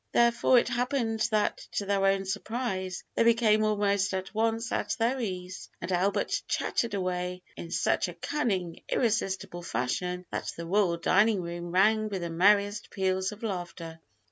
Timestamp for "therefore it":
0.13-0.67